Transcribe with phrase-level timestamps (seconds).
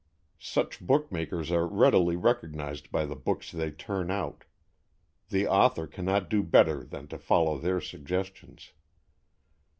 [0.39, 4.45] Such book makers are readily recognized by the books they turn out.
[5.29, 8.71] The author cannot do better than to follow their suggestions.